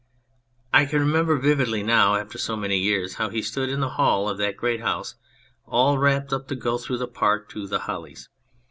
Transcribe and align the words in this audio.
I 0.73 0.85
can 0.85 0.97
remember 0.99 1.37
vividly 1.37 1.83
now, 1.83 2.15
after 2.15 2.39
so 2.39 2.55
many 2.55 2.79
years, 2.79 3.13
how 3.21 3.29
he 3.29 3.43
stood 3.43 3.69
in 3.69 3.81
the 3.81 3.89
hall 3.97 4.27
of 4.27 4.39
that 4.39 4.57
great 4.57 4.81
house, 4.81 5.13
all 5.67 5.99
wrapped 5.99 6.33
up 6.33 6.47
to 6.47 6.55
go 6.55 6.79
through 6.79 6.97
the 6.97 7.07
park 7.07 7.49
to 7.49 7.67
"The 7.67 7.81
Hollies." 7.81 8.27